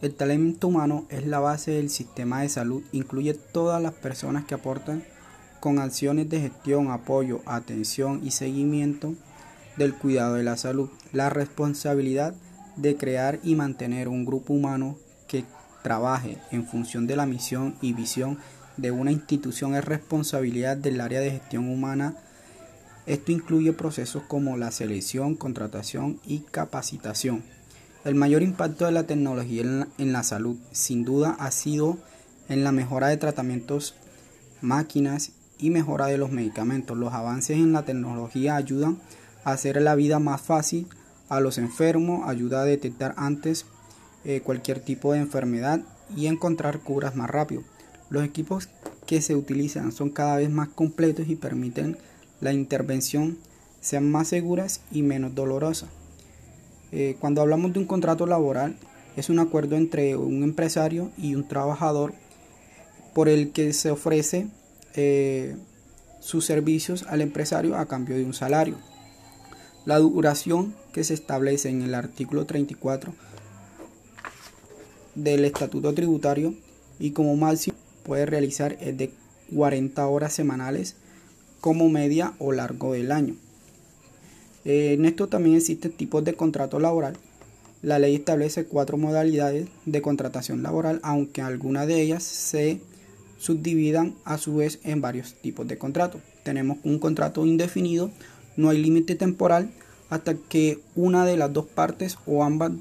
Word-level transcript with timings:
El 0.00 0.14
talento 0.14 0.68
humano 0.68 1.06
es 1.08 1.26
la 1.26 1.40
base 1.40 1.72
del 1.72 1.90
sistema 1.90 2.42
de 2.42 2.48
salud, 2.48 2.84
incluye 2.92 3.34
todas 3.34 3.82
las 3.82 3.94
personas 3.94 4.44
que 4.44 4.54
aportan 4.54 5.02
con 5.58 5.80
acciones 5.80 6.30
de 6.30 6.40
gestión, 6.40 6.92
apoyo, 6.92 7.40
atención 7.46 8.20
y 8.24 8.30
seguimiento 8.30 9.14
del 9.76 9.94
cuidado 9.94 10.34
de 10.34 10.44
la 10.44 10.56
salud. 10.56 10.88
La 11.12 11.30
responsabilidad 11.30 12.34
de 12.76 12.96
crear 12.96 13.40
y 13.42 13.56
mantener 13.56 14.06
un 14.06 14.24
grupo 14.24 14.52
humano 14.52 14.96
que 15.26 15.44
trabaje 15.82 16.38
en 16.52 16.64
función 16.64 17.08
de 17.08 17.16
la 17.16 17.26
misión 17.26 17.74
y 17.80 17.92
visión 17.92 18.38
de 18.76 18.92
una 18.92 19.10
institución 19.10 19.74
es 19.74 19.84
responsabilidad 19.84 20.76
del 20.76 21.00
área 21.00 21.18
de 21.18 21.32
gestión 21.32 21.68
humana. 21.68 22.14
Esto 23.06 23.32
incluye 23.32 23.72
procesos 23.72 24.22
como 24.28 24.56
la 24.56 24.70
selección, 24.70 25.34
contratación 25.34 26.20
y 26.24 26.40
capacitación. 26.40 27.42
El 28.04 28.14
mayor 28.14 28.42
impacto 28.42 28.86
de 28.86 28.92
la 28.92 29.08
tecnología 29.08 29.86
en 29.98 30.12
la, 30.12 30.22
salud, 30.22 30.56
sin 30.70 31.04
duda, 31.04 31.36
ha 31.40 31.50
sido 31.50 31.98
en 32.48 32.62
la 32.62 32.70
mejora 32.70 33.08
de 33.08 33.16
tratamientos, 33.16 33.96
máquinas 34.60 35.32
y 35.58 35.70
mejora 35.70 36.06
de 36.06 36.16
los 36.16 36.30
medicamentos. 36.30 36.96
Los 36.96 37.12
avances 37.12 37.56
en 37.56 37.72
la 37.72 37.84
tecnología 37.84 38.54
ayudan 38.54 38.98
a 39.44 39.50
hacer 39.52 39.82
la 39.82 39.96
vida 39.96 40.20
más 40.20 40.40
fácil 40.40 40.86
a 41.28 41.40
los 41.40 41.58
enfermos, 41.58 42.28
ayuda 42.28 42.62
a 42.62 42.64
detectar 42.64 43.14
antes 43.16 43.66
eh, 44.24 44.42
cualquier 44.42 44.78
tipo 44.78 45.12
de 45.12 45.18
enfermedad 45.18 45.80
y 46.16 46.26
encontrar 46.26 46.80
curas 46.80 47.16
más 47.16 47.28
rápido. 47.28 47.64
Los 48.10 48.24
equipos 48.24 48.68
que 49.06 49.20
se 49.20 49.34
utilizan 49.34 49.90
son 49.90 50.10
cada 50.10 50.36
vez 50.36 50.50
más 50.50 50.68
completos 50.68 51.28
y 51.28 51.34
permiten 51.34 51.98
la 52.40 52.52
intervención 52.52 53.38
sean 53.80 54.10
más 54.10 54.28
seguras 54.28 54.82
y 54.92 55.02
menos 55.02 55.34
dolorosas. 55.34 55.97
Eh, 56.92 57.16
cuando 57.20 57.40
hablamos 57.40 57.72
de 57.72 57.80
un 57.80 57.86
contrato 57.86 58.26
laboral, 58.26 58.76
es 59.16 59.28
un 59.30 59.38
acuerdo 59.38 59.76
entre 59.76 60.16
un 60.16 60.42
empresario 60.42 61.10
y 61.18 61.34
un 61.34 61.46
trabajador 61.46 62.14
por 63.14 63.28
el 63.28 63.50
que 63.50 63.72
se 63.72 63.90
ofrece 63.90 64.48
eh, 64.94 65.56
sus 66.20 66.44
servicios 66.44 67.04
al 67.08 67.20
empresario 67.20 67.76
a 67.76 67.86
cambio 67.86 68.16
de 68.16 68.24
un 68.24 68.34
salario. 68.34 68.76
La 69.84 69.98
duración 69.98 70.74
que 70.92 71.04
se 71.04 71.14
establece 71.14 71.68
en 71.68 71.82
el 71.82 71.94
artículo 71.94 72.46
34 72.46 73.12
del 75.14 75.44
Estatuto 75.44 75.94
Tributario 75.94 76.54
y 76.98 77.10
como 77.10 77.36
máximo 77.36 77.76
puede 78.04 78.26
realizar 78.26 78.76
es 78.80 78.96
de 78.96 79.12
40 79.54 80.06
horas 80.06 80.32
semanales 80.32 80.96
como 81.60 81.88
media 81.88 82.34
o 82.38 82.52
largo 82.52 82.92
del 82.92 83.12
año. 83.12 83.34
Eh, 84.64 84.94
en 84.94 85.04
esto 85.04 85.28
también 85.28 85.56
existen 85.56 85.92
tipos 85.92 86.24
de 86.24 86.34
contrato 86.34 86.78
laboral. 86.78 87.16
La 87.82 87.98
ley 87.98 88.16
establece 88.16 88.64
cuatro 88.64 88.96
modalidades 88.96 89.68
de 89.86 90.02
contratación 90.02 90.62
laboral, 90.62 91.00
aunque 91.02 91.42
algunas 91.42 91.86
de 91.86 92.02
ellas 92.02 92.22
se 92.24 92.80
subdividan 93.38 94.16
a 94.24 94.36
su 94.36 94.56
vez 94.56 94.80
en 94.82 95.00
varios 95.00 95.34
tipos 95.34 95.66
de 95.68 95.78
contrato. 95.78 96.20
Tenemos 96.42 96.78
un 96.82 96.98
contrato 96.98 97.46
indefinido, 97.46 98.10
no 98.56 98.70
hay 98.70 98.82
límite 98.82 99.14
temporal 99.14 99.70
hasta 100.10 100.34
que 100.34 100.80
una 100.96 101.24
de 101.24 101.36
las 101.36 101.52
dos 101.52 101.66
partes 101.66 102.18
o 102.26 102.42
ambas 102.42 102.72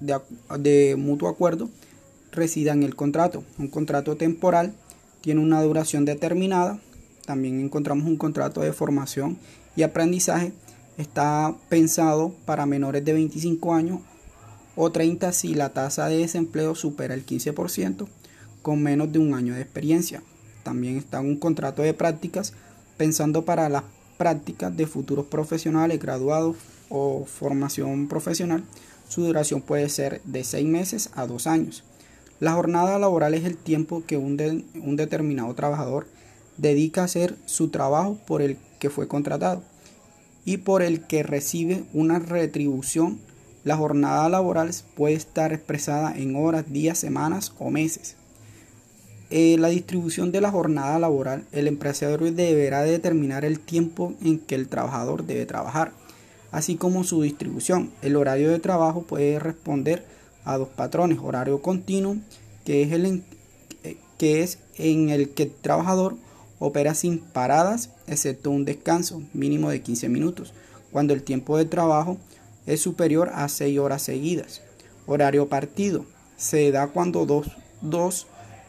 de, 0.00 0.18
de 0.58 0.96
mutuo 0.96 1.28
acuerdo 1.28 1.70
resida 2.32 2.72
en 2.72 2.82
el 2.82 2.94
contrato. 2.94 3.44
Un 3.58 3.68
contrato 3.68 4.16
temporal 4.16 4.74
tiene 5.22 5.40
una 5.40 5.62
duración 5.62 6.04
determinada. 6.04 6.80
También 7.24 7.60
encontramos 7.60 8.06
un 8.06 8.16
contrato 8.16 8.60
de 8.60 8.74
formación 8.74 9.38
y 9.76 9.82
aprendizaje 9.82 10.52
está 10.96 11.54
pensado 11.68 12.32
para 12.44 12.66
menores 12.66 13.04
de 13.04 13.12
25 13.12 13.74
años 13.74 14.00
o 14.76 14.90
30 14.90 15.32
si 15.32 15.54
la 15.54 15.70
tasa 15.70 16.08
de 16.08 16.18
desempleo 16.18 16.74
supera 16.74 17.14
el 17.14 17.26
15% 17.26 18.06
con 18.62 18.82
menos 18.82 19.12
de 19.12 19.18
un 19.18 19.34
año 19.34 19.54
de 19.54 19.62
experiencia. 19.62 20.22
También 20.62 20.96
está 20.96 21.20
un 21.20 21.36
contrato 21.36 21.82
de 21.82 21.94
prácticas 21.94 22.54
pensando 22.96 23.44
para 23.44 23.68
las 23.68 23.84
prácticas 24.16 24.76
de 24.76 24.86
futuros 24.86 25.26
profesionales 25.26 26.00
graduados 26.00 26.56
o 26.88 27.24
formación 27.26 28.08
profesional. 28.08 28.64
Su 29.08 29.22
duración 29.22 29.60
puede 29.60 29.88
ser 29.88 30.22
de 30.24 30.44
6 30.44 30.66
meses 30.66 31.10
a 31.14 31.26
2 31.26 31.46
años. 31.46 31.84
La 32.40 32.54
jornada 32.54 32.98
laboral 32.98 33.34
es 33.34 33.44
el 33.44 33.56
tiempo 33.56 34.04
que 34.06 34.16
un, 34.16 34.64
un 34.74 34.96
determinado 34.96 35.54
trabajador 35.54 36.06
dedica 36.56 37.02
a 37.02 37.04
hacer 37.04 37.36
su 37.46 37.68
trabajo 37.68 38.18
por 38.26 38.42
el 38.42 38.56
que 38.78 38.90
fue 38.90 39.08
contratado 39.08 39.62
y 40.44 40.58
por 40.58 40.82
el 40.82 41.06
que 41.06 41.22
recibe 41.22 41.84
una 41.92 42.18
retribución, 42.18 43.18
la 43.64 43.76
jornada 43.76 44.28
laboral 44.28 44.70
puede 44.94 45.14
estar 45.14 45.52
expresada 45.52 46.14
en 46.16 46.36
horas, 46.36 46.70
días, 46.70 46.98
semanas 46.98 47.52
o 47.58 47.70
meses. 47.70 48.16
Eh, 49.30 49.56
la 49.58 49.68
distribución 49.68 50.32
de 50.32 50.42
la 50.42 50.50
jornada 50.50 50.98
laboral, 50.98 51.46
el 51.50 51.66
empresario 51.66 52.30
deberá 52.30 52.82
determinar 52.82 53.44
el 53.44 53.58
tiempo 53.58 54.14
en 54.22 54.38
que 54.38 54.54
el 54.54 54.68
trabajador 54.68 55.24
debe 55.24 55.46
trabajar, 55.46 55.92
así 56.50 56.76
como 56.76 57.04
su 57.04 57.22
distribución. 57.22 57.90
El 58.02 58.16
horario 58.16 58.50
de 58.50 58.60
trabajo 58.60 59.02
puede 59.02 59.38
responder 59.38 60.04
a 60.44 60.58
dos 60.58 60.68
patrones, 60.68 61.18
horario 61.22 61.62
continuo, 61.62 62.18
que 62.66 62.82
es, 62.82 62.92
el 62.92 63.24
eh, 63.82 63.96
que 64.18 64.42
es 64.42 64.58
en 64.76 65.08
el 65.08 65.30
que 65.30 65.44
el 65.44 65.52
trabajador 65.52 66.16
opera 66.64 66.94
sin 66.94 67.18
paradas, 67.18 67.90
excepto 68.06 68.50
un 68.50 68.64
descanso 68.64 69.22
mínimo 69.32 69.70
de 69.70 69.82
15 69.82 70.08
minutos, 70.08 70.54
cuando 70.90 71.12
el 71.12 71.22
tiempo 71.22 71.58
de 71.58 71.64
trabajo 71.66 72.16
es 72.66 72.80
superior 72.80 73.30
a 73.34 73.48
6 73.48 73.78
horas 73.78 74.02
seguidas. 74.02 74.62
Horario 75.06 75.48
partido 75.48 76.06
se 76.36 76.70
da 76.72 76.88
cuando 76.88 77.26
dos, 77.26 77.48
dos 77.82 78.26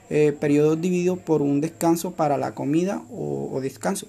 eh, 0.09 0.35
periodos 0.39 0.79
divididos 0.81 1.19
por 1.19 1.41
un 1.41 1.61
descanso 1.61 2.11
para 2.11 2.37
la 2.37 2.53
comida 2.53 3.01
o, 3.11 3.59
descanso. 3.61 4.07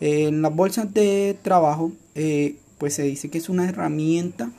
En 0.00 0.42
las 0.42 0.54
bolsas 0.54 0.92
de 0.92 1.36
trabajo, 1.42 1.92
eh, 2.14 2.56
pues 2.76 2.94
se 2.94 3.02
dice 3.02 3.30
que 3.30 3.38
es 3.38 3.48
una 3.48 3.68
herramienta 3.68 4.52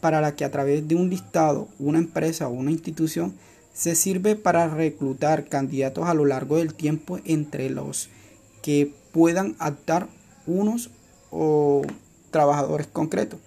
para 0.00 0.20
la 0.20 0.36
que 0.36 0.44
a 0.44 0.50
través 0.50 0.86
de 0.86 0.94
un 0.94 1.10
listado, 1.10 1.68
una 1.78 1.98
empresa 1.98 2.48
o 2.48 2.52
una 2.52 2.70
institución 2.70 3.34
se 3.76 3.94
sirve 3.94 4.36
para 4.36 4.68
reclutar 4.68 5.48
candidatos 5.48 6.08
a 6.08 6.14
lo 6.14 6.24
largo 6.24 6.56
del 6.56 6.72
tiempo 6.72 7.18
entre 7.26 7.68
los 7.68 8.08
que 8.62 8.90
puedan 9.12 9.54
adaptar 9.58 10.08
unos 10.46 10.88
o 11.30 11.82
trabajadores 12.30 12.86
concretos. 12.86 13.38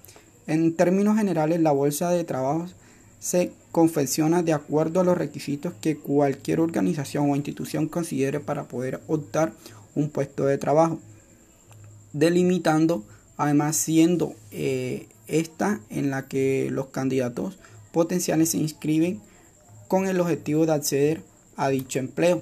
En 0.46 0.76
términos 0.76 1.18
generales, 1.18 1.60
la 1.62 1.72
bolsa 1.72 2.12
de 2.12 2.24
trabajo 2.24 2.68
se 3.20 3.52
confecciona 3.72 4.44
de 4.44 4.54
acuerdo 4.54 5.00
a 5.00 5.04
los 5.04 5.18
requisitos 5.18 5.74
que 5.82 5.98
cualquier 5.98 6.60
organización 6.60 7.30
o 7.30 7.36
institución 7.36 7.88
considere 7.88 8.40
para 8.40 8.66
poder 8.66 9.02
optar 9.08 9.54
un 9.96 10.10
puesto 10.10 10.46
de 10.46 10.60
trabajo, 10.60 11.00
delimitando 12.14 13.04
además 13.36 13.78
siendo 13.78 14.36
eh, 14.52 15.08
esta 15.28 15.80
en 15.90 16.12
la 16.12 16.28
que 16.28 16.70
los 16.72 16.88
candidatos 16.88 17.58
potenciales 17.92 18.50
se 18.50 18.58
inscriben 18.58 19.22
con 19.90 20.08
el 20.08 20.22
objetivo 20.22 20.66
de 20.66 20.72
acceder 20.72 21.22
a 21.58 21.68
dicho 21.68 22.00
empleo. 22.00 22.42